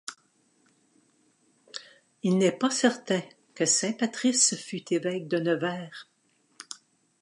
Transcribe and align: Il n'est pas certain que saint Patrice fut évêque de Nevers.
Il 2.23 2.39
n'est 2.39 2.51
pas 2.51 2.71
certain 2.71 3.21
que 3.53 3.67
saint 3.67 3.93
Patrice 3.93 4.55
fut 4.55 4.91
évêque 4.91 5.27
de 5.27 5.37
Nevers. 5.37 6.09